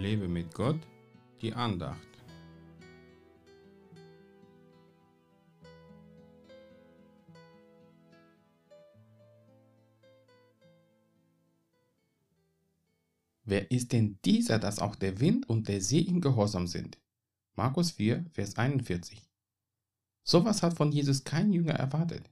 [0.00, 0.80] Lebe mit Gott,
[1.42, 2.08] die Andacht.
[13.44, 16.96] Wer ist denn dieser, dass auch der Wind und der See ihm gehorsam sind?
[17.54, 19.20] Markus 4, Vers 41.
[20.22, 22.30] Sowas hat von Jesus kein Jünger erwartet.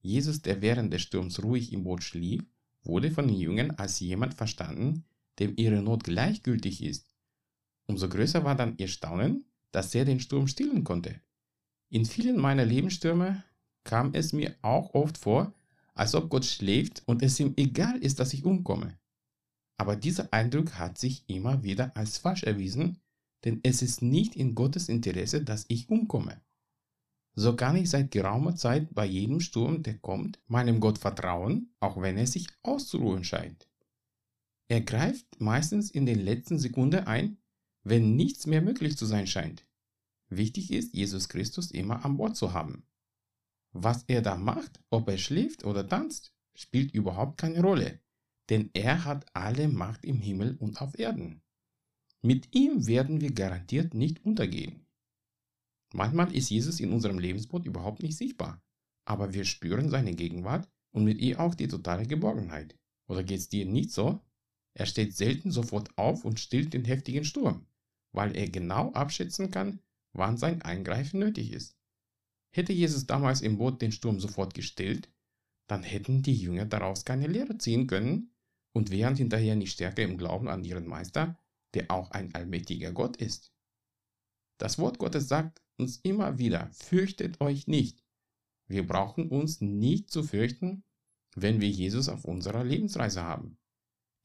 [0.00, 2.44] Jesus, der während des Sturms ruhig im Boot schlief,
[2.84, 5.04] wurde von den Jüngern als jemand verstanden,
[5.40, 7.14] dem ihre Not gleichgültig ist.
[7.86, 11.20] Umso größer war dann ihr Staunen, dass er den Sturm stillen konnte.
[11.88, 13.42] In vielen meiner Lebensstürme
[13.84, 15.52] kam es mir auch oft vor,
[15.94, 18.98] als ob Gott schläft und es ihm egal ist, dass ich umkomme.
[19.76, 23.00] Aber dieser Eindruck hat sich immer wieder als falsch erwiesen,
[23.44, 26.40] denn es ist nicht in Gottes Interesse, dass ich umkomme.
[27.34, 32.00] So kann ich seit geraumer Zeit bei jedem Sturm, der kommt, meinem Gott vertrauen, auch
[32.02, 33.69] wenn er sich auszuruhen scheint.
[34.70, 37.38] Er greift meistens in den letzten Sekunden ein,
[37.82, 39.66] wenn nichts mehr möglich zu sein scheint.
[40.28, 42.86] Wichtig ist, Jesus Christus immer an Bord zu haben.
[43.72, 47.98] Was er da macht, ob er schläft oder tanzt, spielt überhaupt keine Rolle,
[48.48, 51.42] denn er hat alle Macht im Himmel und auf Erden.
[52.22, 54.86] Mit ihm werden wir garantiert nicht untergehen.
[55.92, 58.62] Manchmal ist Jesus in unserem Lebensboot überhaupt nicht sichtbar,
[59.04, 62.78] aber wir spüren seine Gegenwart und mit ihr auch die totale Geborgenheit.
[63.08, 64.20] Oder geht's dir nicht so?
[64.80, 67.66] Er steht selten sofort auf und stillt den heftigen Sturm,
[68.12, 69.80] weil er genau abschätzen kann,
[70.14, 71.76] wann sein Eingreifen nötig ist.
[72.50, 75.12] Hätte Jesus damals im Boot den Sturm sofort gestillt,
[75.66, 78.32] dann hätten die Jünger daraus keine Lehre ziehen können
[78.72, 81.38] und wären hinterher nicht stärker im Glauben an ihren Meister,
[81.74, 83.52] der auch ein allmächtiger Gott ist.
[84.56, 88.02] Das Wort Gottes sagt uns immer wieder, fürchtet euch nicht.
[88.66, 90.84] Wir brauchen uns nicht zu fürchten,
[91.36, 93.59] wenn wir Jesus auf unserer Lebensreise haben.